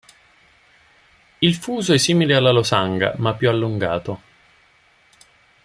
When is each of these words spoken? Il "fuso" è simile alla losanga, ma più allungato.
Il 1.37 1.53
"fuso" 1.53 1.93
è 1.93 1.99
simile 1.99 2.33
alla 2.35 2.49
losanga, 2.49 3.13
ma 3.17 3.35
più 3.35 3.49
allungato. 3.49 4.21